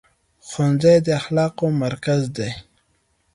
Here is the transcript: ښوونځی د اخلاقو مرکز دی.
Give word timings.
ښوونځی 0.47 0.95
د 1.05 1.07
اخلاقو 1.19 1.65
مرکز 1.83 2.21
دی. 2.37 2.51